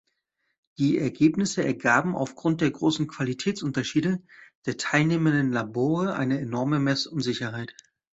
[0.79, 4.23] Die Ergebnisse ergaben aufgrund der großen Qualitätsunterschiede
[4.65, 7.75] der teilnehmenden Labore eine enorme Messunsicherheit.